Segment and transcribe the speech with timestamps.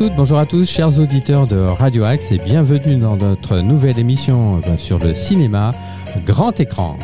[0.00, 4.76] Bonjour à tous, chers auditeurs de Radio Axe et bienvenue dans notre nouvelle émission euh,
[4.76, 5.72] sur le cinéma
[6.24, 6.96] grand écran.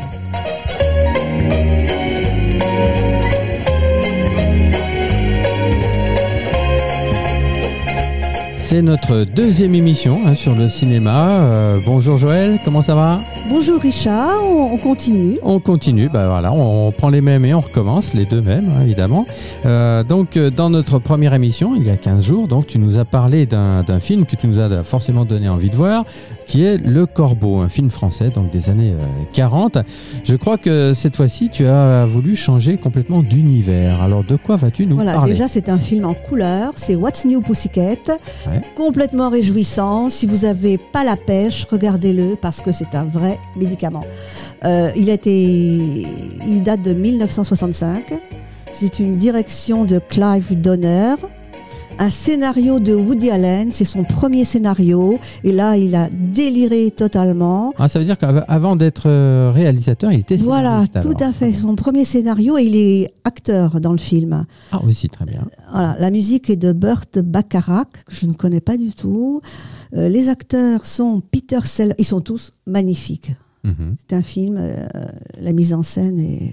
[8.67, 11.29] C'est notre deuxième émission hein, sur le cinéma.
[11.29, 13.19] Euh, bonjour Joël, comment ça va?
[13.47, 15.37] Bonjour Richard, on, on continue.
[15.43, 18.67] On continue, bah voilà, on, on prend les mêmes et on recommence, les deux mêmes
[18.75, 19.27] hein, évidemment.
[19.67, 22.97] Euh, donc euh, dans notre première émission, il y a 15 jours, donc tu nous
[22.97, 26.03] as parlé d'un d'un film que tu nous as forcément donné envie de voir,
[26.47, 29.77] qui est Le Corbeau, un film français donc des années euh, 40.
[30.23, 34.01] Je crois que cette fois-ci, tu as voulu changer complètement d'univers.
[34.01, 37.25] Alors de quoi vas-tu nous Voilà, parler déjà c'est un film en couleur, c'est What's
[37.25, 37.81] New Pussycat,
[38.47, 38.61] Ouais.
[38.75, 40.09] complètement réjouissant.
[40.09, 44.03] Si vous n'avez pas la pêche, regardez-le parce que c'est un vrai médicament.
[44.63, 46.05] Euh, il, a été,
[46.47, 48.13] il date de 1965.
[48.73, 51.15] C'est une direction de Clive Donner.
[51.97, 55.17] Un scénario de Woody Allen, c'est son premier scénario.
[55.45, 57.73] Et là, il a déliré totalement.
[57.77, 61.29] Ah, ça veut dire qu'avant d'être euh, réalisateur, il était Voilà, scénariste, tout alors.
[61.29, 61.53] à fait.
[61.53, 64.45] Son premier scénario et il est acteur dans le film.
[64.71, 65.47] Ah aussi, très bien.
[65.71, 69.41] Voilà, la musique est de Burt Bacharach, que je ne connais pas du tout.
[69.95, 73.31] Euh, les acteurs sont Peter Sellers, ils sont tous magnifiques.
[73.63, 73.95] Mhm.
[73.97, 74.85] C'est un film, euh,
[75.41, 76.51] la mise en scène est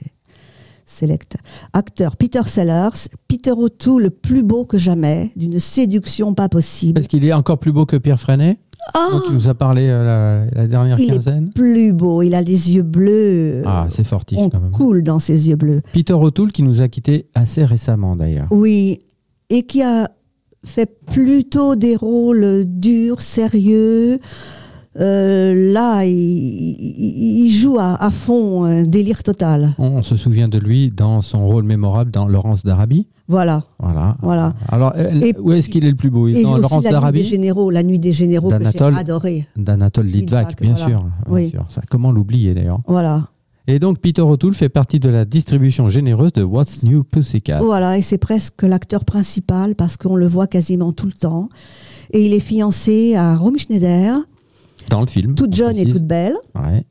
[0.86, 1.36] sélecte.
[1.72, 6.94] Acteur Peter Sellers, Peter O'Toole, le plus beau que jamais, d'une séduction pas possible.
[6.94, 8.58] Parce qu'il est encore plus beau que Pierre Freinet,
[8.94, 11.50] Ah, dont tu nous as parlé euh, la, la dernière Il est quinzaine.
[11.52, 13.62] plus beau, il a les yeux bleus.
[13.64, 14.72] Ah, c'est fortiche on quand même.
[14.72, 15.82] coule dans ses yeux bleus.
[15.92, 18.48] Peter O'Toole qui nous a quittés assez récemment d'ailleurs.
[18.50, 19.00] Oui,
[19.50, 20.10] et qui a
[20.64, 24.18] fait plutôt des rôles durs, sérieux.
[25.00, 29.74] Euh, là, il, il- il joue à, à fond un délire total.
[29.78, 33.06] On, on se souvient de lui dans son rôle mémorable dans Laurence d'Arabie.
[33.28, 33.64] Voilà.
[33.78, 34.16] Voilà.
[34.20, 34.54] Voilà.
[34.68, 36.28] Alors, euh, Et- où est-ce qu'il est le plus beau?
[36.28, 39.46] Et Dans Laurence la nuit des d'Arabie généraux, la nuit des généraux que j'ai adoré.
[39.56, 40.86] D'Anatole Litvak, Litvak, bien voilà.
[40.86, 40.98] sûr.
[40.98, 41.50] bien Oui.
[41.50, 41.64] sûr.
[41.70, 42.80] Ça, comment l'oublier d'ailleurs?
[42.86, 43.28] Voilà.
[43.68, 47.60] Et donc, Peter O'Toole fait partie de la distribution généreuse de What's New Pussycat.
[47.62, 51.48] Voilà, et c'est presque l'acteur principal parce qu'on le voit quasiment tout le temps.
[52.10, 54.16] Et il est fiancé à Romy Schneider,
[54.92, 55.34] Dans le film.
[55.34, 56.34] toute jeune et toute belle.
[56.54, 56.84] Ouais.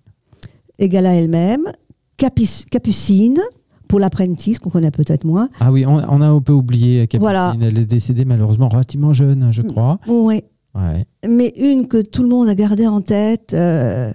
[0.79, 1.72] égale à elle-même,
[2.17, 3.39] Capucine,
[3.88, 5.50] pour l'apprentice, qu'on connaît peut-être moins.
[5.59, 7.19] Ah oui, on, on a un peu oublié Capucine.
[7.22, 7.56] Voilà.
[7.61, 10.00] Elle est décédée malheureusement relativement jeune, hein, je crois.
[10.07, 10.44] Oui.
[10.73, 11.06] Ouais.
[11.28, 14.11] Mais une que tout le monde a gardée en tête, euh,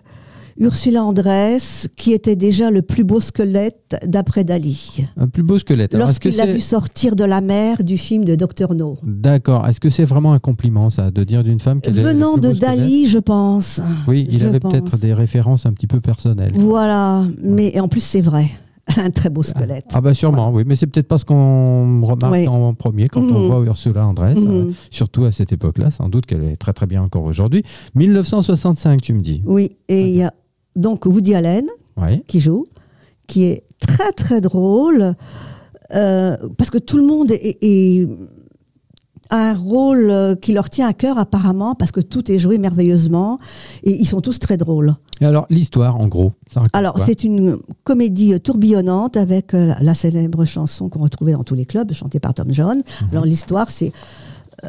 [0.58, 5.04] Ursula Andress, qui était déjà le plus beau squelette d'après Dali.
[5.16, 5.94] Un plus beau squelette.
[5.94, 8.96] Lorsqu'il l'a vu sortir de la mer du film de Dr No.
[9.02, 9.66] D'accord.
[9.68, 12.52] Est-ce que c'est vraiment un compliment, ça, de dire d'une femme qu'elle est Venant de
[12.52, 13.80] Dali, je pense.
[14.08, 16.52] Oui, il je avait peut-être des références un petit peu personnelles.
[16.54, 17.24] Voilà.
[17.42, 18.46] Mais en plus, c'est vrai.
[18.96, 19.86] Un très beau squelette.
[19.94, 22.46] Ah bah sûrement, oui, mais c'est peut-être pas ce qu'on remarque Oui.
[22.46, 23.46] en premier quand on Mhm.
[23.48, 24.48] voit Ursula Andress, Mhm.
[24.48, 27.64] euh, surtout à cette époque-là, sans doute qu'elle est très très bien encore aujourd'hui.
[27.96, 29.42] 1965, tu me dis.
[29.44, 29.72] Oui.
[29.88, 30.32] Et il y a
[30.76, 31.66] donc Woody Allen,
[31.96, 32.22] Ouais.
[32.28, 32.66] qui joue,
[33.26, 35.14] qui est très très drôle,
[35.94, 38.06] euh, parce que tout le monde est, est-
[39.30, 42.58] a un rôle euh, qui leur tient à cœur apparemment, parce que tout est joué
[42.58, 43.38] merveilleusement,
[43.82, 44.94] et ils sont tous très drôles.
[45.20, 46.32] Et alors l'histoire, en gros.
[46.52, 51.42] ça raconte Alors c'est une comédie tourbillonnante avec euh, la célèbre chanson qu'on retrouvait dans
[51.44, 52.82] tous les clubs, chantée par Tom John.
[53.10, 53.92] Alors l'histoire c'est
[54.64, 54.68] euh,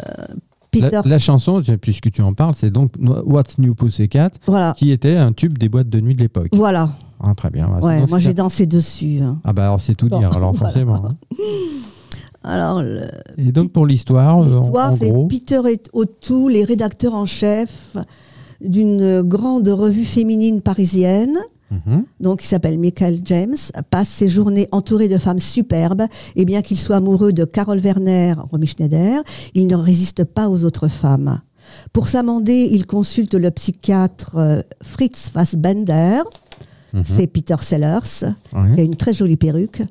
[0.71, 4.91] Peter, la, la chanson, puisque tu en parles, c'est donc What's New Pussycat, voilà, qui
[4.91, 6.49] était un tube des boîtes de nuit de l'époque.
[6.53, 6.89] voilà.
[7.19, 7.67] Ah, très bien.
[7.67, 9.19] bah, Ouais, moi j'ai dansé dessus.
[9.23, 9.39] hein.
[9.43, 10.71] Ah bah alors c'est tout Bon, dire, alors voilà.
[10.71, 11.05] forcément.
[11.05, 11.15] hein.
[12.43, 13.01] Alors le-
[13.37, 17.97] Et donc pour l'histoire, L'histoire, c'est gros, Peter et O'Toole, les rédacteurs en chef
[18.61, 21.37] d'une grande revue féminine parisienne,
[21.69, 22.05] Mhm.
[22.21, 23.57] donc qui s'appelle Michael James,
[23.89, 26.03] passe ses journées entouré de femmes superbes,
[26.37, 29.21] et bien qu'il soit amoureux de Carol Werner, Romy Schneider,
[29.53, 31.41] il ne résiste pas aux autres femmes.
[31.91, 36.21] Pour s'amender, il consulte le psychiatre euh, Fritz Fassbender,
[36.93, 37.03] Mhm.
[37.03, 37.99] c'est Peter Sellers,
[38.75, 39.81] qui a une très jolie perruque.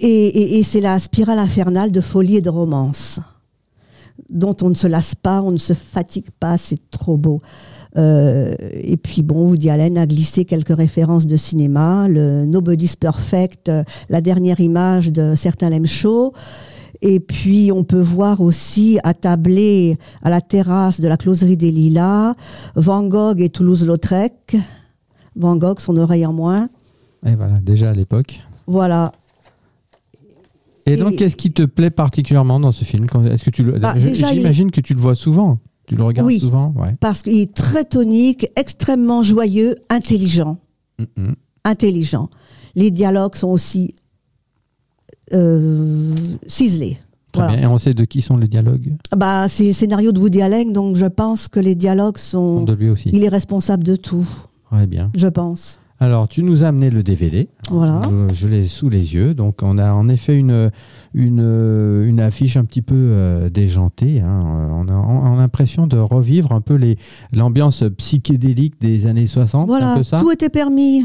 [0.00, 3.20] Et, et- et c'est la spirale infernale de folie et de romance,
[4.30, 7.40] dont on ne se lasse pas, on ne se fatigue pas, c'est trop beau.
[7.96, 13.68] Euh, et puis bon, Woody Allen a glissé quelques références de cinéma, le Nobody's Perfect,
[13.68, 16.32] euh, la dernière image de certains Lem Show.
[17.02, 22.34] Et puis on peut voir aussi attablé à la terrasse de la closerie des Lilas,
[22.76, 24.56] Van Gogh et Toulouse-Lautrec.
[25.36, 26.68] Van Gogh, son oreille en moins.
[27.26, 28.40] Et voilà, déjà à l'époque.
[28.66, 29.12] Voilà.
[30.86, 33.06] Et donc, qu'est-ce qui te plaît particulièrement dans ce film?
[33.30, 33.62] Est-ce que tu.
[33.62, 35.58] Bah, il- J'imagine que tu le vois souvent.
[35.90, 36.38] Tu le regardes Oui.
[36.38, 36.94] souvent, ouais.
[37.00, 40.56] Parce qu'il est très tonique, extrêmement joyeux, intelligent.
[41.64, 42.30] Intelligent.
[42.76, 43.92] Les dialogues sont aussi
[45.32, 46.14] euh,
[46.46, 46.98] ciselés.
[47.32, 47.56] Très Voilà.
[47.58, 47.68] bien.
[47.68, 48.92] Et on sait de qui sont les dialogues?
[49.16, 52.62] Bah, c'est le scénario de Woody Allen, donc je pense que les dialogues sont.
[52.62, 53.10] De lui aussi.
[53.12, 54.26] Il est responsable de tout,
[54.70, 55.10] Très bien.
[55.16, 55.80] je pense.
[56.02, 57.48] Alors, tu nous as amené le DVD.
[57.70, 58.00] Voilà.
[58.32, 59.34] Je l'ai sous les yeux.
[59.34, 60.70] Donc, on a en effet une,
[61.12, 61.40] une,
[62.06, 64.22] une affiche un petit peu euh, déjantée.
[64.22, 64.70] hein.
[64.72, 66.96] On a, on a l'impression de revivre un peu les-
[67.32, 69.64] l'ambiance psychédélique des années 60.
[69.64, 70.20] un Voilà, peu ça?
[70.20, 71.04] Tout était permis.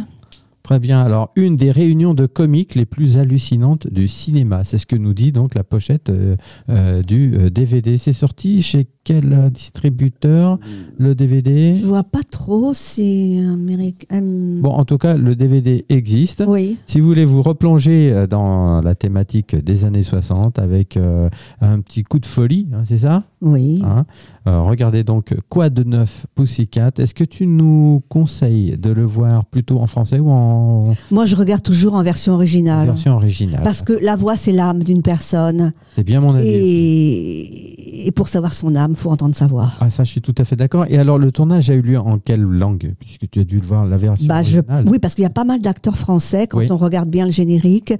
[0.64, 1.02] Très bien.
[1.02, 4.64] Alors, une des réunions de comiques les plus hallucinantes du cinéma.
[4.64, 6.36] C'est ce que nous dit donc la pochette euh,
[6.70, 7.98] euh, du DVD.
[7.98, 10.60] C'est sorti chez quel euh, distributeur
[10.98, 14.20] le DVD Je vois pas trop, c'est américain.
[14.62, 16.44] Bon, en tout cas, le DVD existe.
[16.46, 21.30] Oui, Si vous voulez vous replonger euh, dans la thématique des années 60 avec euh,
[21.62, 23.24] un petit coup de folie, hein, c'est ça?
[23.42, 23.82] Oui.
[23.86, 24.06] Hein?
[24.48, 26.92] Euh, Regardez donc Quoi de neuf Pussycat.
[26.98, 31.36] Est-ce que tu nous conseilles de le voir plutôt en français ou en Moi, je
[31.36, 32.88] regarde toujours en version originale.
[32.88, 35.74] version originale Parce que la voix, c'est l'âme d'une personne.
[35.96, 36.48] C'est bien mon avis.
[36.48, 39.72] Et, et pour savoir son âme, faut entendre sa voix.
[39.80, 40.86] Ah ça, je suis tout à fait d'accord.
[40.90, 42.94] Et alors, le tournage a eu lieu en quelle langue?
[43.00, 45.30] Puisque tu as dû le voir, la version Bah, je- oui, parce qu'il y a
[45.32, 46.68] pas mal d'acteurs français quand Oui.
[46.70, 47.94] on regarde bien le générique.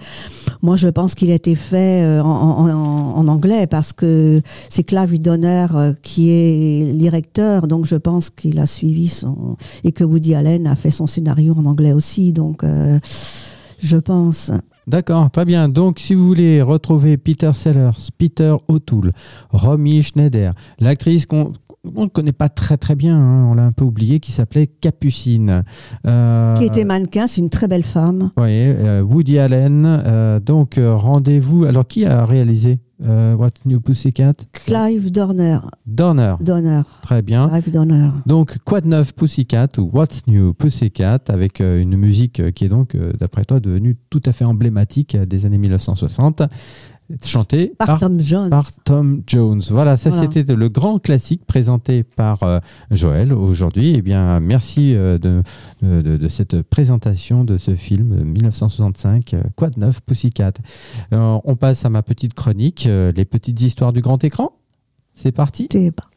[0.62, 4.42] Moi, je pense qu'il a été fait euh, en, en- en- en anglais parce que
[4.70, 9.92] c'est Clive Donner euh, qui est directeur, donc je pense qu'il a suivi son et
[9.92, 13.00] que Woody Allen a fait son scénario en anglais aussi, donc euh,
[13.82, 14.52] je pense.
[14.88, 15.68] D'accord, très bien.
[15.68, 19.14] Donc, si vous voulez retrouver Peter Sellers, Peter O'Toole,
[19.52, 21.54] Romy Schneider, l'actrice qu'on
[21.96, 24.68] on ne connaît pas très très bien, hein, on l'a un peu oublié, qui s'appelait
[24.68, 25.64] Capucine.
[26.06, 28.32] Euh, Qui était mannequin, c'est une très belle femme.
[28.38, 29.86] voyez, euh, Woody Allen.
[29.86, 31.66] euh, donc, rendez-vous.
[31.66, 32.80] Alors, qui a réalisé?
[33.04, 36.36] Euh, What's New Pussycat Clive Donner, Donner.
[36.40, 37.50] Donner, Très bien.
[37.50, 38.12] Clive.
[38.26, 42.66] Donc, Quoi de neuf Pussycat ou What's New Pussycat avec euh, une musique euh, qui
[42.66, 46.44] est donc, euh, d'après toi, devenue tout à fait emblématique des années 1960,
[47.24, 48.50] chantée Par, par, Tom Jones.
[48.50, 49.62] par Tom Jones.
[49.70, 50.30] Voilà, ça Voilà.
[50.32, 52.60] c'était le grand classique présenté par euh,
[52.92, 53.94] Joël aujourd'hui.
[53.96, 55.44] Eh bien, merci euh, de,
[55.82, 60.54] de, de- de cette présentation de ce film euh, 1965, euh, de neuf Pussycat.
[61.12, 64.52] On passe à ma petite chronique, les petites histoires du grand écran.
[65.14, 65.64] C'est parti.
[65.64, 66.08] C'était pas-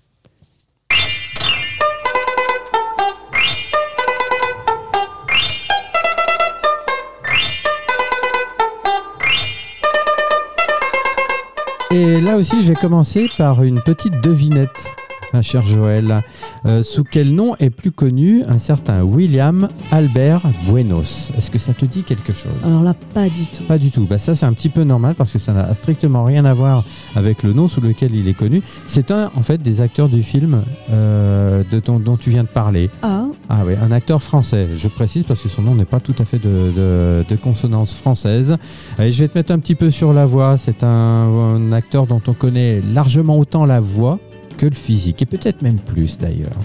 [11.99, 14.95] Et là aussi, je vais commencer par une petite devinette,
[15.33, 16.23] ma chère Joël.
[16.67, 21.31] Euh, sous quel nom est plus connu un certain William Albert Buenos?
[21.37, 22.53] Est-ce que ça te dit quelque chose?
[22.65, 23.63] Alors là, pas du tout.
[23.65, 24.07] Pas du tout.
[24.09, 26.85] Bah ça, c'est un petit peu normal parce que ça n'a strictement rien à voir
[27.15, 28.63] avec le nom sous lequel il est connu.
[28.87, 32.49] C'est un, en fait, des acteurs du film euh, de ton- dont tu viens de
[32.49, 32.91] parler.
[33.03, 34.69] Ah, Ah oui, un acteur français.
[34.75, 37.95] Je précise parce que son nom n'est pas tout à fait de, de- de consonance
[37.95, 38.57] française.
[38.99, 40.57] Et je vais te mettre un petit peu sur la voix.
[40.59, 44.19] C'est un, un acteur dont on connaît largement autant la voix
[44.59, 46.59] que le physique, et peut-être même plus d'ailleurs.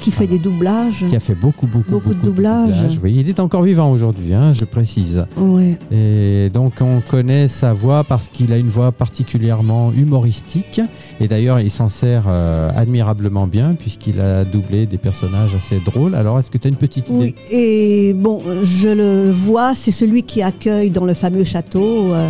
[0.00, 1.04] qui fait des doublages.
[1.08, 3.00] Qui a fait beaucoup, beaucoup, Beaucoup de doublages.
[3.02, 5.24] Oui, il est encore vivant aujourd'hui, hein, je précise.
[5.36, 5.76] Ouais.
[5.90, 10.80] Et donc on connaît sa voix parce qu'il a une voix particulièrement humoristique.
[11.18, 16.14] Et d'ailleurs, il s'en sert euh, admirablement bien puisqu'il a doublé des personnages assez drôles.
[16.14, 17.18] Alors, est-ce que tu as une petite idée?
[17.18, 22.28] Oui, et bon, je le vois, c'est celui qui accueille dans le fameux château, euh,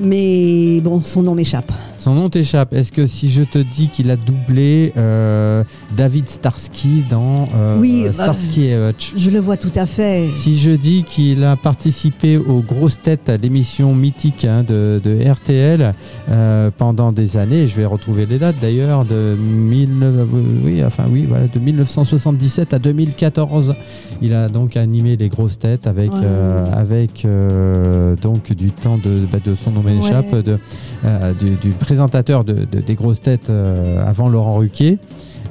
[0.00, 1.70] mais bon, son nom m'échappe.
[2.08, 2.72] Son nom t'échappe.
[2.72, 5.62] Est-ce que si je te dis qu'il a doublé euh,
[5.94, 9.12] David Starsky dans euh, Oui, bah, Starsky et Hutch?
[9.14, 10.30] Je le vois tout à fait.
[10.34, 15.18] si je dis qu'il a participé aux grosses têtes à l'émission mythique hein, de, de
[15.30, 15.92] RTL
[16.30, 20.24] euh, pendant des années, je vais retrouver les dates d'ailleurs, de, 19 euh,
[20.64, 23.74] oui, enfin, oui, voilà, de 1977 à 2014,
[24.22, 26.20] il a donc animé les grosses têtes avec, Ouais.
[26.24, 30.42] euh, avec euh, donc du temps de, bah, de son nom m'échappe, Ouais.
[30.42, 30.58] de,
[31.04, 31.68] euh, du, du
[32.02, 34.98] présentateur de, de- des grosses têtes euh, avant Laurent Ruquier.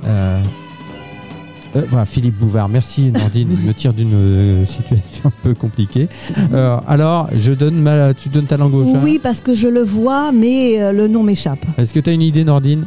[0.05, 0.41] Euh,
[1.75, 6.07] euh, voilà, Philippe Bouvard, merci Nordine, il me tire d'une euh, situation un peu compliquée.
[6.53, 9.67] Euh, alors, je donne ma, tu donnes ta langue au chat Oui, parce que je
[9.67, 11.59] le vois, mais euh, le nom m'échappe.
[11.77, 12.85] Est-ce que tu as une idée Nordine?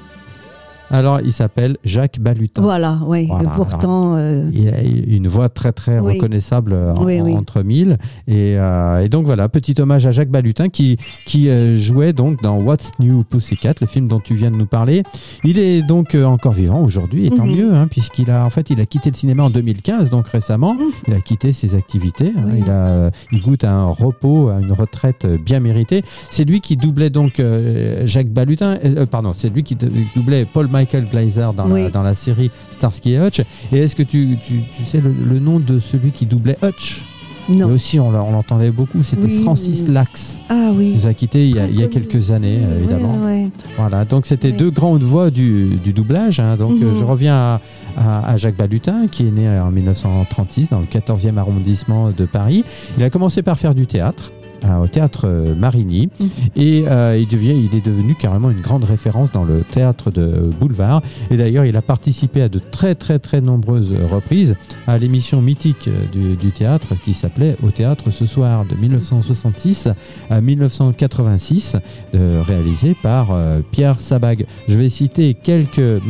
[0.90, 2.62] Alors, il s'appelle Jacques Balutin.
[2.62, 3.26] Voilà, oui.
[3.28, 6.14] Voilà, Pourtant, euh, Il a une voix très très Oui.
[6.14, 7.34] reconnaissable euh, en- Oui, oui.
[7.36, 7.96] entre mille.
[8.26, 12.58] Et, euh, et donc voilà, petit hommage à Jacques Balutin qui, qui jouait donc dans
[12.60, 15.02] What's New Pussycat, le film dont tu viens de nous parler.
[15.44, 17.54] Il est donc encore vivant aujourd'hui, et tant Mhm.
[17.56, 20.74] mieux, hein, puisqu'il a en fait il a quitté le cinéma en 2015, donc récemment.
[20.74, 20.80] Mhm.
[21.08, 22.32] Il a quitté ses activités.
[22.36, 22.50] hein.
[22.56, 26.02] Il, a, il goûte à un repos, à une retraite bien méritée.
[26.30, 28.76] C'est lui qui doublait donc euh, Jacques Balutin,
[29.10, 31.90] pardon, c'est lui qui dou- doublait Paul Michael Glazer dans, la, Oui.
[31.90, 33.40] dans la série Starsky et Hutch.
[33.72, 37.04] Et est-ce que tu, tu, tu sais le, le nom de celui qui doublait Hutch?
[37.48, 37.66] Non.
[37.68, 39.02] Mais aussi, on l'entendait beaucoup.
[39.02, 39.88] C'était Oui, Francis.
[39.88, 40.38] Lax.
[40.48, 40.94] Ah oui.
[40.96, 43.24] nous a quittés il y a, il y quelques années, Ouais, évidemment.
[43.24, 43.50] ouais.
[43.76, 46.38] Voilà, donc c'était deux grandes voix du, du doublage.
[46.38, 46.56] hein.
[46.56, 46.82] Donc Mhm.
[46.84, 47.60] euh, je reviens à,
[47.96, 52.64] à- à Jacques Balutin, qui est né en 1936 dans le 14e arrondissement de Paris.
[52.96, 54.32] Il a commencé par faire du théâtre.
[54.64, 56.28] Au théâtre euh, Marigny Mhm.
[56.56, 60.50] et euh, il, devient, il est devenu carrément une grande référence dans le théâtre de
[60.58, 64.54] boulevard et d'ailleurs il a participé à de très très très nombreuses reprises
[64.86, 69.88] à l'émission mythique euh, du, du théâtre qui s'appelait Au théâtre ce soir de 1966
[70.28, 71.76] à 1986
[72.14, 74.46] euh, réalisé par euh, Pierre Sabag.
[74.68, 76.00] Je vais citer quelques mm,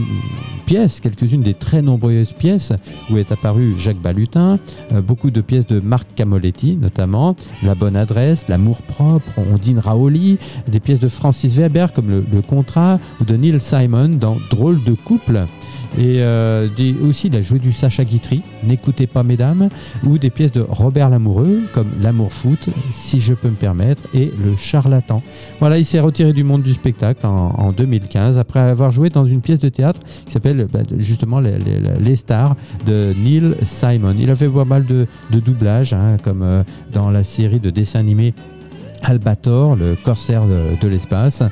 [0.67, 2.73] pièces, quelques-unes des très nombreuses pièces
[3.11, 4.59] où est apparu Jacques Balutin,
[5.07, 10.81] beaucoup de pièces de Marc Camoletti notamment, La bonne adresse, L'amour propre, Ondine Raoli, des
[10.81, 14.95] pièces de Francis Weber comme Le, Le contrat ou de Neil Simon dans Drôle de
[14.95, 15.47] couple.
[15.99, 16.69] Et euh,
[17.03, 19.69] aussi, il a joué du Sacha Guitry, N'écoutez pas mesdames,
[20.07, 24.33] ou des pièces de Robert Lamoureux, comme L'amour foot, Si je peux me permettre, et
[24.45, 25.23] Le charlatan.
[25.59, 29.25] Voilà, il s'est retiré du monde du spectacle en, en 2015, après avoir joué dans
[29.27, 32.57] une pièce de théâtre qui s'appelle bah, justement les, les- les Stars
[32.87, 34.15] de Neil Simon.
[34.19, 37.71] Il a fait pas mal de, de doublages, hein, comme euh, dans la série de
[37.71, 38.35] dessins animés
[39.03, 41.43] Albator, le corsaire de, de l'espace.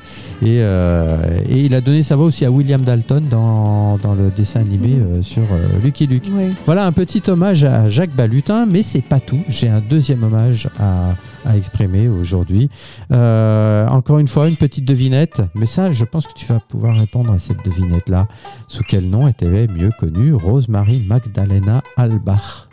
[0.42, 1.16] Et, euh,
[1.48, 4.88] et il a donné sa voix aussi à William Dalton dans, dans le dessin animé
[4.96, 5.02] Mhm.
[5.18, 6.30] euh, sur euh, Lucky Luke.
[6.66, 9.40] Voilà un petit hommage à Jacques Balutin, mais c'est pas tout.
[9.48, 11.14] J'ai un deuxième hommage à,
[11.44, 12.70] à exprimer aujourd'hui.
[13.12, 16.96] Euh, encore une fois, une petite devinette, mais ça, je pense que tu vas pouvoir
[16.96, 18.26] répondre à cette devinette-là.
[18.68, 22.67] Sous quel nom était mieux connue Rosemary Magdalena Albach?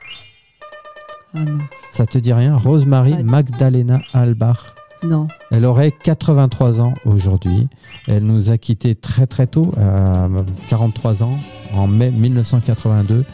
[1.36, 1.58] Ah non.
[1.92, 3.24] Ça te dit rien Rosemary.
[3.24, 4.74] Magdalena Albach
[5.04, 5.27] Non.
[5.51, 7.68] elle aurait 83 ans aujourd'hui.
[8.08, 10.27] Elle nous a quittés très très tôt, à
[10.70, 11.38] 43 ans,
[11.74, 13.25] en mai 1982.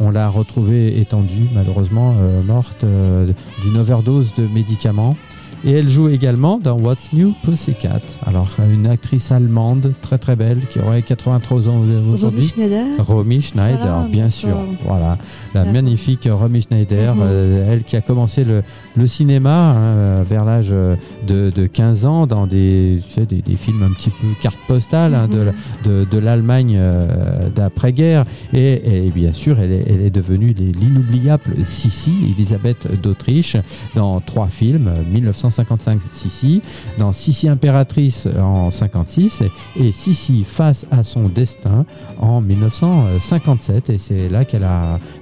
[0.00, 5.16] On l'a retrouvée étendue, malheureusement euh, morte euh, d'une overdose de médicaments.
[5.64, 8.00] Et elle joue également dans What's New Pussycat.
[8.24, 12.46] Alors, une actrice allemande très très belle qui aurait 83 ans Romy aujourd'hui.
[12.48, 14.56] Schneider Romy Schneider, Voilà, bien sûr.
[14.86, 15.18] Voilà,
[15.54, 17.22] la magnifique Romy Schneider, Mhm.
[17.24, 18.62] euh, elle qui a commencé le,
[18.98, 23.26] le cinéma hein, euh, vers l'âge euh, de, de 15 ans dans des, tu sais,
[23.26, 25.52] des, des films un petit peu carte postale hein, de, Mhm.
[25.84, 28.24] de, de l'Allemagne euh, d'après-guerre.
[28.52, 33.56] Et, et bien sûr, elle est, elle est devenue l'inoubliable Sissi, Elisabeth d'Autriche,
[33.94, 36.62] dans trois films, euh, 1955 Sissi,
[36.98, 39.42] dans Sissi impératrice en 56
[39.76, 41.84] et, et Sissi face à son destin
[42.18, 44.66] en 1957 et c'est là qu'elle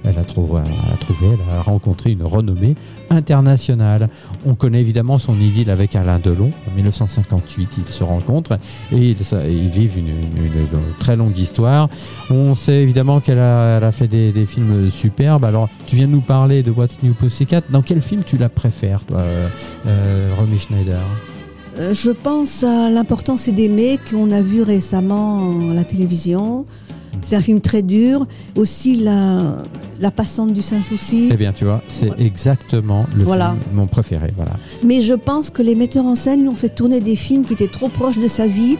[0.03, 0.61] elle a trouvé,
[1.21, 2.75] elle a rencontré une renommée
[3.09, 4.09] internationale.
[4.45, 6.51] On connaît évidemment son idylle avec Alain Delon.
[6.69, 8.57] En 1958, ils se rencontrent
[8.91, 10.07] et ils, vivent une,
[10.99, 11.89] très longue histoire.
[12.29, 15.45] On sait évidemment qu'elle a, fait des, des films superbes.
[15.45, 17.61] Alors, tu viens de nous parler de What's New Pussycat.
[17.69, 19.47] Dans quel film tu la préfères, toi, euh,
[19.87, 21.01] euh, Romy Schneider?
[21.77, 26.65] Euh, Je pense à l'importance d'aimer qu'on a vu récemment à la télévision.
[27.21, 28.25] C'est un film très dur.
[28.55, 29.57] Aussi la,
[29.99, 31.29] la passante du Saint-Souci.
[31.31, 33.51] Eh bien, tu vois, c'est exactement le Voilà.
[33.51, 34.31] film, mon préféré.
[34.35, 34.51] Voilà.
[34.83, 37.53] Mais je pense que les metteurs en scène lui ont fait tourner des films qui
[37.53, 38.77] étaient trop proches de sa vie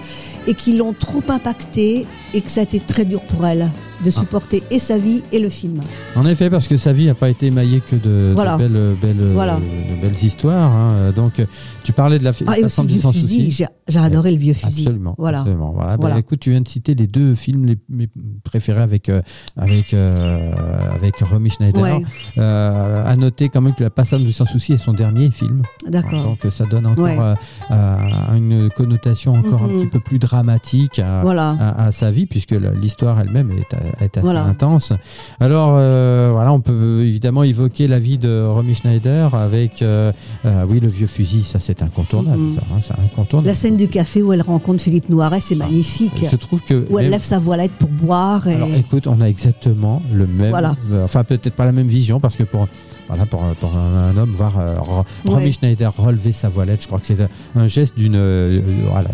[0.48, 3.68] et qui l'ont trop impacté et que ça a été très dur pour elle
[4.04, 5.82] de supporter et sa vie et le film.
[6.16, 8.58] En effet, parce que sa vie n'a pas été émaillée que de, de Voilà.
[8.58, 9.56] belles, belles, Voilà.
[9.58, 10.72] de belles histoires.
[10.72, 11.12] hein.
[11.16, 11.42] Donc,
[11.84, 13.50] tu parlais de la, Ah, et aussi du vieux sans fusil.
[13.52, 14.82] J'ai j'ai adoré le vieux fusil.
[14.84, 15.16] Absolument.
[15.18, 15.40] Voilà.
[15.40, 15.72] absolument.
[15.74, 15.98] Voilà.
[15.98, 18.08] Bah, écoute, tu viens de citer les deux films les, mes
[18.44, 19.22] préférés avec, euh,
[19.56, 20.52] avec, euh,
[20.94, 21.82] avec Romy Schneider.
[21.82, 22.04] Ouais.
[22.38, 25.62] Euh, à noter quand même que La Passade du Sans Souci est son dernier film.
[25.88, 26.24] D'accord.
[26.24, 27.18] Donc ça donne encore Ouais.
[27.20, 27.36] euh,
[27.72, 29.80] euh, une connotation encore un Mhm.
[29.80, 31.56] petit peu plus dramatique à, Voilà.
[31.60, 34.44] à, à sa vie, puisque l'histoire elle-même est, est assez Voilà.
[34.46, 34.94] intense.
[35.40, 40.12] Alors euh, voilà, on peut évidemment évoquer la vie de Romy Schneider avec, euh,
[40.46, 42.42] euh, oui, le vieux fusil, ça c'est incontournable.
[42.42, 42.56] Mhm.
[42.56, 43.48] ça, hein, c'est incontournable.
[43.48, 46.26] La scène du café où elle rencontre Philippe Noiret, c'est magnifique.
[46.32, 48.48] Je trouve que Où elle lève sa voilette pour boire.
[48.48, 48.56] Et...
[48.56, 50.76] alors écoute, on a exactement le même, Voilà.
[50.92, 52.68] euh, enfin peut-être pas la même vision parce que pour
[53.08, 55.54] voilà pour, pour un, un homme voir euh, Ro- Romy.
[55.54, 57.18] Schneider relever sa voilette, je crois que c'est
[57.56, 59.10] un, geste d'une euh, voilà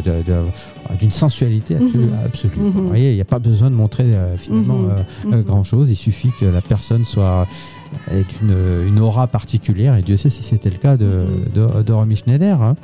[0.99, 2.05] d'une sensualité absolue.
[2.05, 2.13] Mhm.
[2.25, 2.51] absolue.
[2.57, 2.69] Mhm.
[2.71, 4.89] Vous voyez, il n'y a pas besoin de montrer euh, finalement Mhm.
[4.91, 5.43] euh, euh, Mhm.
[5.43, 5.89] grand chose.
[5.89, 7.47] Il suffit que la personne soit
[8.11, 11.53] ait une, une aura particulière et Dieu sait si c'était le cas de, Mhm.
[11.77, 12.61] de, de Romy Schneider.
[12.61, 12.75] hein.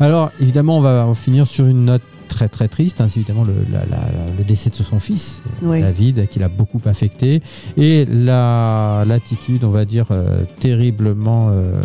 [0.00, 3.00] Alors évidemment, on va en finir sur une note très très triste.
[3.00, 3.06] hein.
[3.08, 5.80] C'est évidemment le, la- la- la- le décès de son fils, Oui.
[5.82, 7.42] David, qui l'a beaucoup affecté.
[7.76, 11.80] Et la- l'attitude, on va dire, euh, terriblement euh,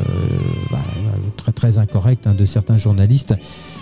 [0.72, 0.78] bah,
[1.38, 3.36] très très incorrecte hein, de certains journalistes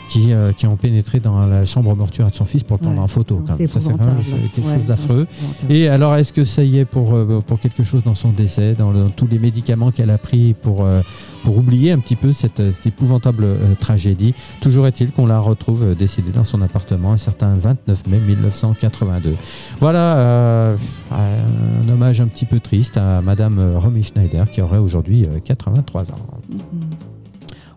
[0.10, 2.98] qui, euh, qui ont pénétré dans la chambre mortuaire de son fils pour le prendre
[2.98, 3.04] Ouais.
[3.04, 3.42] en photo.
[3.48, 3.70] C'est même.
[3.70, 4.24] Ça, c'est quand même
[4.54, 5.28] quelque Ouais, chose d'affreux.
[5.70, 8.74] Et alors, est-ce que ça y est pour, euh, pour quelque chose dans son décès,
[8.74, 11.02] dans, le- tous les médicaments qu'elle a pris pour, euh,
[11.44, 14.34] pour oublier un petit peu cette, cette épouvantable euh, tragédie?
[14.62, 19.36] Toujours est-il qu'on la retrouve décédée dans son appartement un certain 29 mai 1982.
[19.80, 20.78] Voilà euh,
[21.12, 26.12] un hommage un petit peu triste à Madame Romy Schneider qui aurait aujourd'hui euh, 83
[26.12, 26.16] ans.
[26.50, 26.60] Mhm.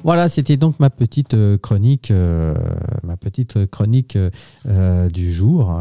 [0.02, 2.54] Voilà, c'était donc ma petite euh, chronique, euh,
[4.66, 5.78] euh, du jour,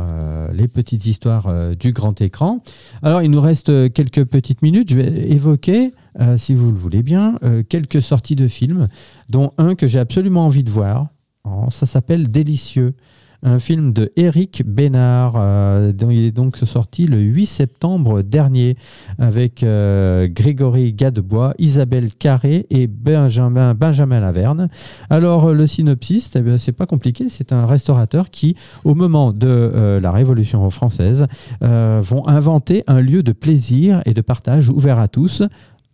[0.51, 2.61] les petites histoires du grand écran.
[3.01, 4.89] Alors, il nous reste quelques petites minutes.
[4.89, 5.93] Je vais évoquer,
[6.37, 7.37] si vous le voulez bien,
[7.69, 8.87] quelques sorties de films,
[9.29, 11.07] dont un que j'ai absolument envie de voir.
[11.45, 12.95] Oh, ça s'appelle Délicieux.
[13.41, 18.75] Un film de Eric Bénard, euh, dont il est donc sorti le 8 septembre dernier
[19.17, 24.67] avec euh, Grégory Gadebois, Isabelle Carré et Benjamin, Laverne.
[25.09, 29.99] Alors, le synopsis, eh c'est pas compliqué, c'est un restaurateur qui, au moment de euh,
[30.01, 31.27] la Révolution française,
[31.61, 35.43] vont inventer un lieu de plaisir et de partage ouvert à tous.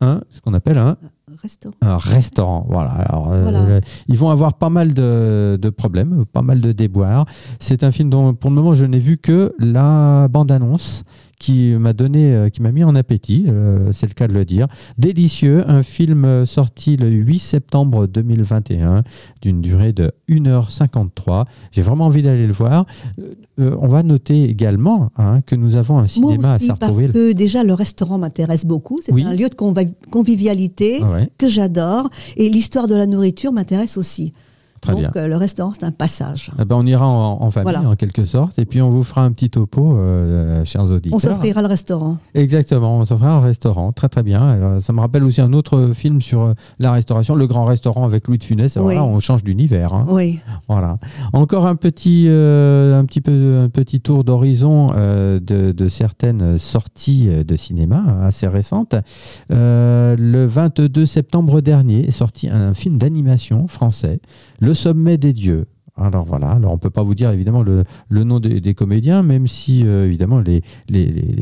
[0.02, 0.98] Ce qu'on appelle un
[1.42, 1.76] Restaurant.
[1.82, 2.66] un restaurant.
[2.70, 2.92] Voilà.
[2.92, 3.82] Alors, euh, Voilà.
[4.08, 7.26] ils vont avoir pas mal de, de problèmes, pas mal de déboires.
[7.60, 11.04] C'est un film dont, pour le moment, je n'ai vu que la bande-annonce
[11.46, 14.46] qui m'a donné, euh, qui m'a mis en appétit, euh, c'est le cas de le
[14.46, 14.66] dire.
[14.98, 19.04] Délicieux, un film euh, sorti le 8 septembre 2021,
[19.44, 21.46] d'une durée de 1h53.
[21.72, 22.86] J'ai vraiment envie d'aller le voir.
[23.60, 26.80] Euh, on va noter également hein, que nous avons un Moi cinéma aussi, à parce
[26.80, 27.12] Sartrouville.
[27.14, 29.00] que déjà le restaurant m'intéresse beaucoup.
[29.04, 29.24] C'est Oui.
[29.24, 34.34] un lieu de convi- convivialité Ouais, que j'adore et l'histoire de la nourriture m'intéresse aussi.
[34.82, 35.12] Très Donc bien.
[35.16, 36.52] euh, le restaurant c'est un passage.
[36.60, 37.90] Eh ben, on ira en, en famille Voilà.
[37.90, 41.14] en quelque sorte et puis on vous fera un petit topo, euh, chers auditeurs.
[41.16, 42.18] On s'offrira le restaurant.
[42.34, 44.42] Exactement, on s'offrira un restaurant, très très bien.
[44.48, 48.04] Alors, ça me rappelle aussi un autre film sur euh, la restauration, Le Grand Restaurant
[48.06, 48.76] avec Louis de Funès.
[48.78, 48.96] Alors Oui.
[48.96, 49.94] là, on change d'univers.
[49.94, 50.06] hein.
[50.10, 50.40] Oui.
[50.68, 50.98] Voilà.
[51.34, 56.58] Encore un petit, euh, un petit peu, un petit tour d'horizon euh, de, de certaines
[56.58, 58.96] sorties euh, de cinéma hein, assez récentes.
[59.52, 64.20] Euh, le 22 septembre dernier est sorti un film d'animation français,
[64.60, 65.66] Le Sommet des Dieux.
[65.98, 67.86] Alors voilà, alors on peut pas vous dire évidemment le,
[68.24, 70.62] nom des, comédiens, même si euh, évidemment les,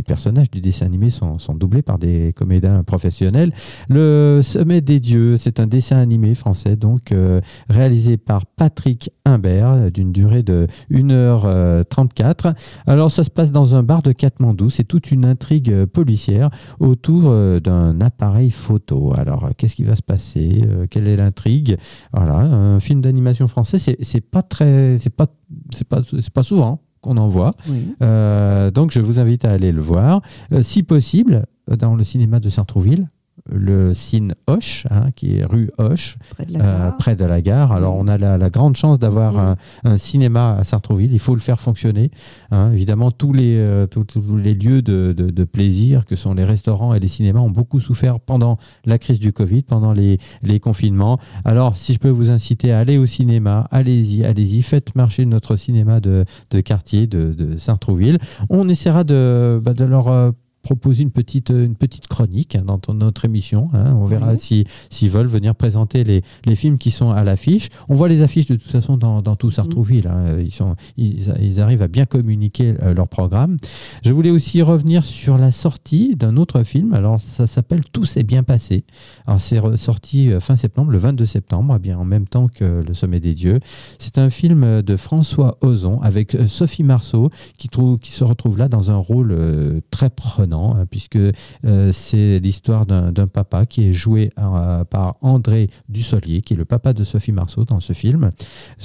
[0.06, 3.52] personnages du dessin animé sont, doublés par des comédiens professionnels.
[3.89, 9.92] Le Sommet des Dieux, c'est un dessin animé français donc euh, réalisé par Patrick Imbert
[9.92, 12.54] d'une durée de 1h34.
[12.86, 16.50] Alors ça se passe dans un bar de Katmandou, c'est toute une intrigue euh, policière
[16.80, 19.13] autour euh, d'un appareil photo.
[19.18, 21.78] Alors euh, qu'est-ce qui va se passer Euh, Quelle est l'intrigue?
[22.13, 25.27] Voilà, un film d'animation français, c'est pas très c'est pas
[25.73, 27.51] c'est pas c'est pas souvent qu'on en voit.
[27.67, 27.95] oui.
[28.01, 30.21] Euh, donc je vous invite à aller le voir.
[30.51, 33.10] Euh, si possible, euh, dans le cinéma de Sartrouville,
[33.49, 36.97] le Cine Hoche, hein, qui est rue Hoche, Près de la euh, gare.
[36.97, 37.71] près de la gare.
[37.73, 41.12] Alors on a la, la grande chance d'avoir un, un cinéma à Sartrouville.
[41.12, 42.10] Il faut le faire fonctionner.
[42.51, 42.71] hein.
[42.71, 46.43] Évidemment, tous les, euh, tous, tous les lieux de, de- de plaisir, que sont les
[46.45, 50.60] restaurants et les cinémas, ont beaucoup souffert pendant la crise du Covid, pendant les, les
[50.60, 51.19] confinements.
[51.43, 55.56] Alors, si je peux vous inciter à aller au cinéma, allez-y, allez-y, faites marcher notre
[55.58, 58.19] cinéma de, de quartier de, de Sartrouville.
[58.49, 60.32] On essaiera de, bah, de leur euh,
[60.63, 63.69] proposer une petite, une petite chronique hein, dans ton- notre émission.
[63.73, 63.93] hein.
[63.97, 64.39] On verra Oui.
[64.39, 67.67] si s'ils veulent venir présenter les, les films qui sont à l'affiche.
[67.89, 70.08] On voit les affiches de toute façon dans, dans tout Sartrouville.
[70.08, 70.39] hein.
[70.39, 73.58] Ils, sont, ils, ils arrivent à bien communiquer euh, leur programme.
[74.06, 76.93] Je voulais aussi revenir sur la sortie d'un autre film.
[76.93, 78.86] Alors, ça s'appelle Tout s'est bien passé.
[79.28, 82.82] Alors, c'est sorti euh, fin septembre, le 22 septembre, eh bien en même temps que
[82.88, 83.60] Le Sommet des Dieux.
[83.99, 88.23] C'est un film euh, de François Ozon avec euh, Sophie Marceau qui, trouve, qui se
[88.23, 93.66] retrouve là dans un rôle euh, très prenant, hein, puisque euh, c'est l'histoire d'un papa
[93.66, 97.80] qui est joué euh, par André Dussolier, qui est le papa de Sophie Marceau dans
[97.80, 98.32] ce film.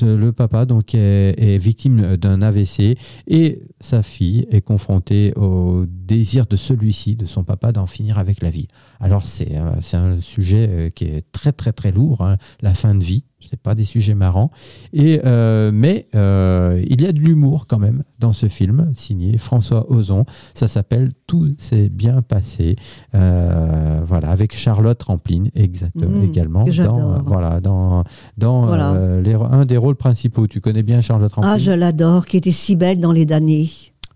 [0.02, 6.56] Le papa donc est, victime d'un AVC et sa fille est confrontée au désir de
[6.56, 8.68] celui-ci, de son papa, d'en finir avec la vie.
[9.00, 13.04] Alors c'est euh, un sujet qui est très très très lourd, hein, la fin de
[13.04, 13.24] vie.
[13.40, 14.50] C'est pas des sujets marrants,
[14.92, 19.38] et euh, mais euh, il y a de l'humour quand même dans ce film signé
[19.38, 20.24] François Ozon.
[20.54, 22.76] Ça s'appelle Tout s'est bien passé.
[23.14, 28.04] Euh, voilà, avec Charlotte Rampling exactement Mmh, également dans voilà dans
[28.36, 29.20] dans Voilà.
[29.20, 30.46] les- un des rôles principaux.
[30.46, 33.70] Tu connais bien Charlotte Rampling Ah, je l'adore, qui était si belle dans les damnés.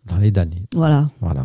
[0.07, 0.67] dans les damnés.
[0.75, 1.11] Voilà.
[1.21, 1.45] Voilà.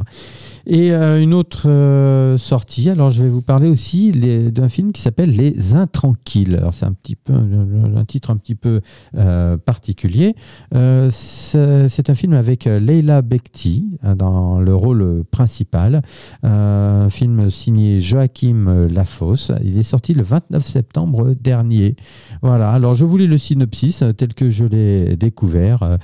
[0.69, 4.11] Et euh, une autre euh, sortie, alors je vais vous parler aussi
[4.51, 6.57] d'un film qui s'appelle Les Intranquilles.
[6.57, 8.81] Alors c'est un petit peu un, titre un petit peu
[9.15, 10.35] euh, particulier.
[10.73, 16.01] C'est un film avec Leila Bekti hein, dans le rôle principal.
[16.43, 19.53] Un film signé Joachim Lafosse.
[19.63, 21.95] Il est sorti le 29 septembre dernier.
[22.41, 25.97] Voilà, alors je vous lis le synopsis tel que je l'ai découvert.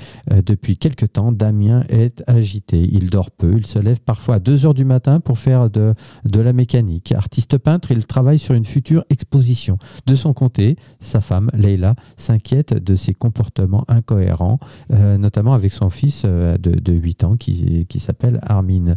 [0.46, 2.88] Depuis quelque temps, Damien est agité.
[2.90, 5.96] Il dort peu, il se lève parfois à 2 heures du matin pour faire de,
[6.26, 7.12] de la mécanique.
[7.12, 9.80] Artiste peintre, il travaille sur une future exposition.
[10.06, 14.60] De son côté, sa femme, Leila, s'inquiète de ses comportements incohérents,
[14.92, 18.94] euh, notamment avec son fils euh, de, de 8 ans qui, qui s'appelle Armin.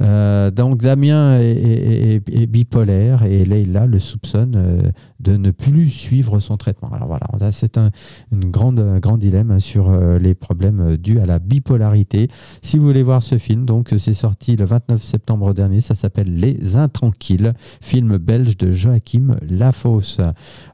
[0.00, 6.90] Euh, donc Damien est, bipolaire et Leila le soupçonne de ne plus suivre son traitement.
[6.92, 7.90] Alors voilà, là, c'est un
[8.30, 12.28] une grande, grand dilemme hein, sur les problèmes dus à la bipolarité.
[12.62, 16.34] Si vous voulez voir ce film, donc c'est sorti le 29 septembre dernier, ça s'appelle
[16.36, 20.18] Les Intranquilles, film belge de Joachim Lafosse.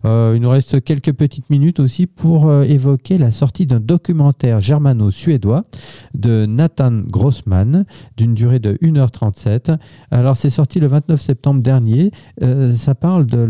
[0.05, 4.61] Euh, il nous reste quelques petites minutes aussi pour euh, évoquer la sortie d'un documentaire
[4.61, 5.65] germano-suédois
[6.15, 7.85] de Nathan Grossman
[8.17, 9.77] d'une durée de 1h37.
[10.11, 12.11] Alors c'est sorti le 29 septembre dernier.
[12.43, 13.47] Euh, ça parle de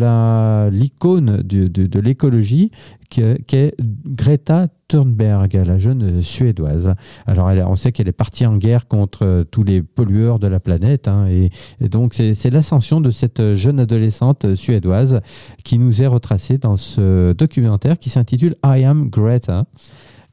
[0.70, 2.70] l'icône de, de- de l'écologie
[3.08, 6.94] qu'est Greta Thunberg, la jeune suédoise.
[7.26, 10.60] Alors, on sait qu'elle est partie en guerre contre euh, tous les pollueurs de la
[10.60, 15.20] planète, hein, et, et donc c'est l'ascension de cette jeune adolescente suédoise
[15.64, 19.64] qui nous est retracée dans ce documentaire qui s'intitule I Am Greta.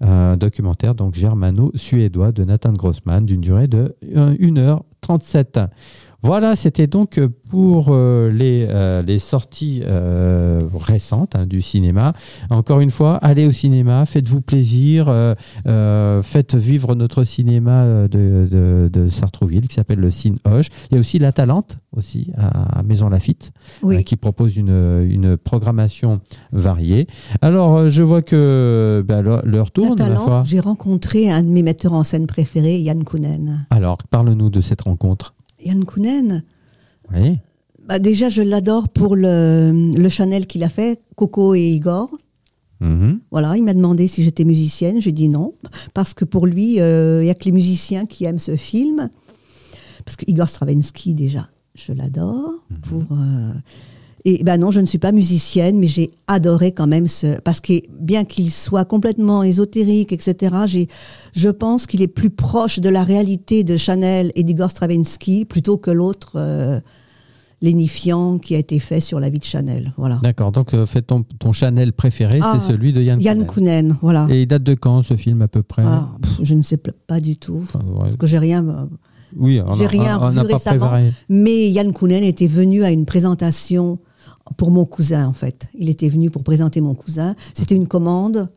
[0.01, 5.69] Un documentaire donc germano-suédois de Nathan Grossman d'une durée de 1h37.
[6.23, 12.13] Voilà, c'était donc pour euh, les, euh, les sorties euh, récentes hein, du cinéma.
[12.49, 15.35] Encore une fois, allez au cinéma, faites-vous plaisir, euh,
[15.67, 20.67] euh, faites vivre notre cinéma euh, de, de, de Sartrouville qui s'appelle le Cine Hoche.
[20.89, 23.51] Il y a aussi La Talente aussi à Maison Lafitte
[23.83, 23.97] Oui.
[23.97, 26.21] euh, qui propose une, une programmation
[26.53, 27.05] variée.
[27.41, 29.97] Alors, euh, je vois que ben, l'heure tourne.
[30.45, 33.65] j'ai rencontré un de mes metteurs en scène préférés, Yann Kounen.
[33.69, 35.35] Alors, parle-nous de cette rencontre.
[35.65, 36.43] Yann Kounen,
[37.13, 37.37] Oui.
[37.87, 42.15] bah déjà je l'adore pour le, le Chanel qu'il a fait, Coco et Igor.
[42.79, 43.19] Mhm.
[43.31, 44.99] Voilà, il m'a demandé si j'étais musicienne.
[44.99, 45.53] J'ai dit non,
[45.93, 49.09] parce que pour lui, euh, il n'y a que les musiciens qui aiment ce film.
[50.05, 52.51] Parce que Igor Stravinsky, déjà, je l'adore.
[52.81, 53.53] Pour euh,
[54.25, 57.39] Et ben non, je ne suis pas musicienne, mais j'ai adoré quand même ce.
[57.41, 60.87] Parce que bien qu'il soit complètement ésotérique, etc., j'ai,
[61.35, 65.77] je pense qu'il est plus proche de la réalité de Chanel et d'Igor Stravinsky plutôt
[65.77, 66.33] que l'autre.
[66.35, 66.79] euh,
[67.61, 69.93] lénifiant qui a été fait sur la vie de Chanel.
[69.97, 70.19] Voilà.
[70.21, 73.47] D'accord, donc euh, fait ton, ton Chanel préféré, Ah, c'est celui de Yann, Yann Kounen.
[73.87, 74.27] Kounen, voilà.
[74.29, 76.75] Et il date de quand ce film à peu près Ah, pff, je ne sais
[76.77, 77.59] pas du tout.
[77.63, 77.99] Enfin, ouais.
[78.01, 78.67] Parce que j'ai rien.
[78.67, 78.85] euh,
[79.37, 80.79] Oui, on j'ai a- rien on n'a vu pas récemment.
[80.87, 81.13] préparé.
[81.29, 83.97] Mais Yann Kounen était venu à une présentation
[84.57, 85.67] pour mon cousin, en fait.
[85.77, 87.35] Il était venu pour présenter mon cousin.
[87.53, 88.49] C'était une commande,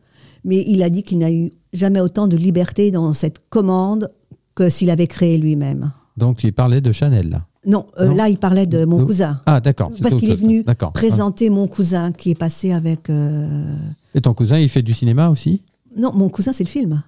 [0.45, 4.11] mais il a dit qu'il n'a eu jamais autant de liberté dans cette commande
[4.55, 5.93] que s'il avait créé lui-même.
[6.17, 7.47] Donc il parlait de Chanel là.
[7.67, 8.15] Non, euh, Non.
[8.15, 9.41] là, il parlait de mon cousin.
[9.45, 9.91] Ah d'accord.
[10.01, 13.11] Parce qu'il est venu présenter mon cousin qui est passé avec.
[13.11, 13.75] euh,
[14.15, 15.63] Et ton cousin, il fait du cinéma aussi?
[15.97, 17.03] Non, mon cousin, c'est le film.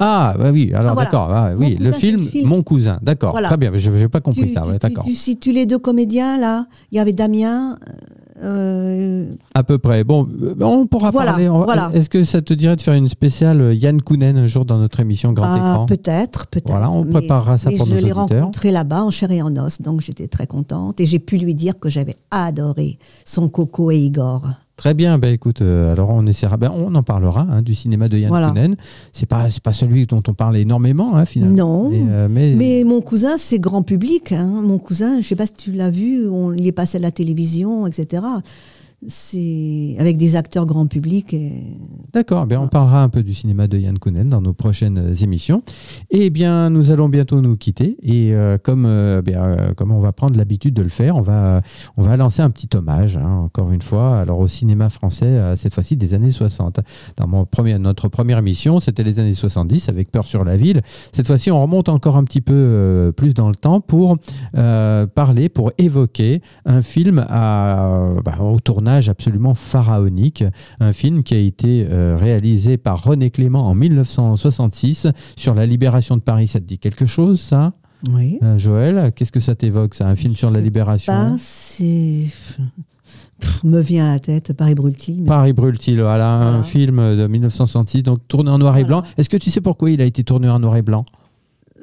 [0.00, 1.10] Ah bah oui, alors Ah, voilà.
[1.10, 1.28] d'accord.
[1.32, 2.48] ah, oui, le film, le film.
[2.48, 3.32] Mon cousin, d'accord.
[3.32, 3.48] Voilà.
[3.48, 4.60] Très bien, je n'ai pas compris tu, ça.
[4.60, 5.04] tu- ouais, tu- d'accord.
[5.04, 6.66] tu situes les deux comédiens, là.
[6.92, 7.74] Il y avait Damien.
[8.44, 10.04] euh, À peu près.
[10.04, 11.48] Bon, euh, on pourra Voilà, parler.
[11.48, 11.90] on voilà.
[11.92, 14.78] Est-ce que ça te dirait de faire une spéciale euh, Yann Kounen un jour dans
[14.78, 16.70] notre émission Grand ah, Écran Peut-être, peut-être.
[16.70, 18.38] Voilà, on mais- préparera ça mais pour je nos l'ai auditeurs.
[18.42, 21.00] rencontré là-bas, en chair et en os, donc j'étais très contente.
[21.00, 24.46] Et j'ai pu lui dire que j'avais adoré son Coco et Igor.
[24.78, 28.08] Très bien, ben écoute, euh, alors on essaiera, ben, on en parlera hein, du cinéma
[28.08, 28.50] de Yann Voilà.
[28.50, 28.76] Kounen.
[29.12, 31.56] C'est pas, pas celui dont on parle énormément, hein, finalement.
[31.56, 31.90] Non.
[31.90, 34.30] Mais, euh, mais- Mais mon cousin, c'est grand public.
[34.30, 34.46] hein.
[34.62, 37.10] Mon cousin, je sais pas si tu l'as vu, on y est passé à la
[37.10, 38.22] télévision, etc.
[39.06, 41.32] C'est avec des acteurs grand public.
[41.32, 41.52] Et...
[42.12, 45.14] D'accord, ben on parlera un peu du cinéma de Yann Kounen dans nos prochaines euh,
[45.14, 45.62] émissions.
[46.10, 47.96] Et bien, nous allons bientôt nous quitter.
[48.02, 51.20] Et euh, comme, euh, ben, euh, comme on va prendre l'habitude de le faire, on
[51.20, 51.62] va,
[51.96, 55.74] on va lancer un petit hommage, hein, encore une fois, alors au cinéma français, cette
[55.74, 56.80] fois-ci des années 60.
[57.16, 60.80] Dans mon premier, notre première émission, c'était les années 70 avec Peur sur la ville.
[61.12, 64.16] Cette fois-ci, on remonte encore un petit peu plus dans le temps pour
[65.14, 70.44] parler, pour évoquer un film à, bah, au tournage absolument pharaonique,
[70.80, 76.16] un film qui a été euh, réalisé par René Clément en 1966 sur la libération
[76.16, 76.46] de Paris.
[76.48, 77.72] Ça te dit quelque chose, ça?
[78.10, 78.38] Oui.
[78.42, 80.06] Euh, Joël, qu'est-ce que ça t'évoque, ça?
[80.08, 81.12] Un film sur la libération?
[81.12, 82.26] Pas, c'est.
[83.64, 85.20] Me vient à la tête Paris brûle-t-il.
[85.20, 86.64] mais- Paris brûle-t-il Voilà, un Voilà.
[86.64, 89.02] film de 1966, donc tourné en noir et blanc.
[89.16, 91.04] Est-ce que tu sais pourquoi il a été tourné en noir et blanc?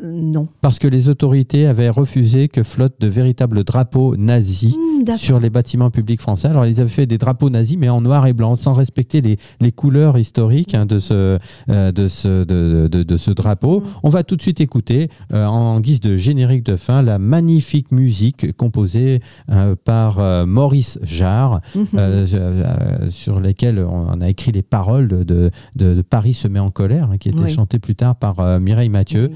[0.03, 0.47] Non.
[0.61, 5.49] Parce que les autorités avaient refusé que flottent de véritables drapeaux nazis Hmm, sur les
[5.49, 6.47] bâtiments publics français.
[6.47, 9.37] Alors, ils avaient fait des drapeaux nazis, mais en noir et blanc, sans respecter les,
[9.61, 11.37] les couleurs historiques hein, de, ce,
[11.69, 13.83] euh, de, ce, de, de, de ce drapeau.
[14.03, 17.91] On va tout de suite écouter, euh, en guise de générique de fin, la magnifique
[17.91, 19.19] musique composée
[19.51, 21.61] euh, par Maurice Jarre,
[23.09, 27.17] sur lesquelles on a écrit les paroles de, de, Paris se met en colère, hein,
[27.17, 27.51] qui était Oui.
[27.51, 29.31] chantée plus tard par Mireille Mathieu.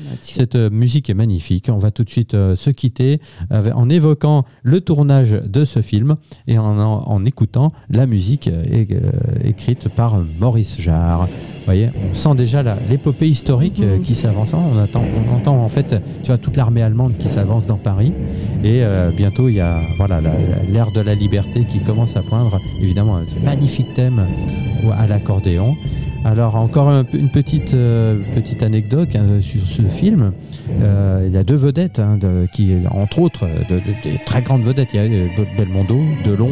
[0.52, 1.70] Cette euh, musique est magnifique.
[1.72, 3.20] On va tout de suite euh, se quitter
[3.52, 6.16] avec- en évoquant le tournage de ce film
[6.48, 9.00] et en, en- en écoutant la musique euh, euh,
[9.44, 11.26] écrite par Maurice Jarre.
[11.28, 14.02] Vous voyez, on sent déjà l'épopée historique euh, Mhm.
[14.02, 14.54] qui s'avance.
[14.56, 18.12] On, attend, on entend en fait, tu vois, toute l'armée allemande qui s'avance dans Paris.
[18.64, 20.20] Et euh, bientôt, il y a voilà
[20.72, 22.58] l'ère de la liberté qui commence à poindre.
[22.82, 24.26] Évidemment, un magnifique thème
[24.98, 25.76] à l'accordéon.
[26.26, 30.32] Alors encore un une petite, euh, petite anecdote hein, sur ce film.
[30.82, 34.42] Euh, il y a deux vedettes, hein, de- qui, entre autres, de, de- des très
[34.44, 34.90] grandes vedettes.
[34.94, 35.28] Il y a euh,
[35.58, 36.50] Belmondo, Delon,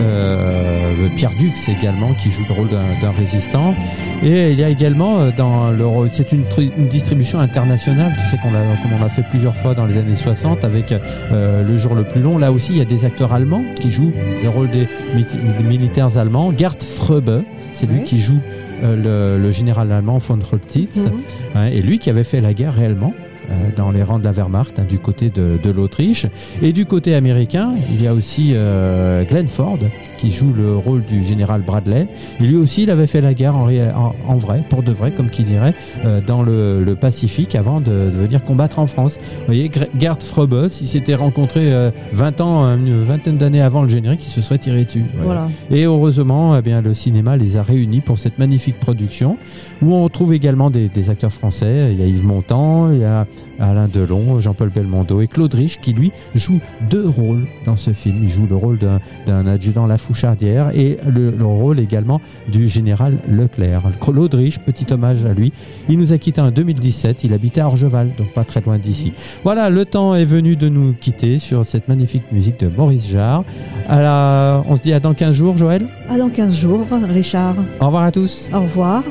[0.00, 3.74] euh, Pierre Dux également, qui joue le rôle d'un résistant.
[4.22, 6.42] Et il y a également euh, dans le c'est une,
[6.76, 9.96] une distribution internationale, tu sais qu'on l'a, comme on l'a fait plusieurs fois dans les
[9.96, 10.92] années 60 avec
[11.32, 12.36] euh, Le jour le plus long.
[12.36, 15.24] Là aussi, il y a des acteurs allemands qui jouent le rôle des, mi-
[15.58, 16.52] des militaires allemands.
[16.56, 18.04] Gerd Fröbe, c'est lui Oui.
[18.04, 20.96] qui joue euh, le, le général allemand von Roltitz.
[20.96, 21.12] Mhm.
[21.54, 23.33] Hein, et lui qui avait fait la guerre réellement euh,
[23.76, 26.26] dans les rangs de la Wehrmacht, hein, du côté de, de l'Autriche.
[26.62, 29.78] Et du côté américain, il y a aussi euh, Glenn Ford
[30.18, 32.06] qui joue le rôle du général Bradley.
[32.40, 35.10] Et lui aussi, il avait fait la guerre en, en- en vrai, pour de vrai,
[35.10, 39.18] comme qui dirait, euh, dans le, le Pacifique avant de, de venir combattre en France.
[39.40, 43.88] Vous voyez, Gerd Frobos, ils s'étaient rencontrés euh, 20 ans, une vingtaine d'années avant le
[43.88, 45.04] générique, ils se seraient tirés dessus.
[45.18, 45.24] Voilà.
[45.24, 45.48] Voilà.
[45.70, 49.36] Et heureusement, eh bien, le cinéma les a réunis pour cette magnifique production
[49.82, 51.88] où on retrouve également des, des acteurs français.
[51.92, 53.26] Il y a Yves Montand, il y a
[53.60, 56.58] Alain Delon, Jean-Paul Belmondo et Claude Rich qui, lui, joue
[56.90, 58.16] deux rôles dans ce film.
[58.22, 63.82] Il joue le rôle d'un- adjudant Lafouchardière et le, le rôle également du général Leclerc.
[64.00, 65.52] Claude Rich, petit hommage à lui.
[65.88, 67.22] Il nous a quittés en 2017.
[67.24, 69.12] Il habitait à Orgeval, donc pas très loin d'ici.
[69.44, 73.44] Voilà, le temps est venu de nous quitter sur cette magnifique musique de Maurice Jarre.
[73.88, 75.86] À la- On se dit à dans 15 jours, Joël?
[76.10, 77.54] À dans 15 jours, Richard.
[77.80, 78.50] Au revoir à tous.
[78.52, 79.02] Au revoir.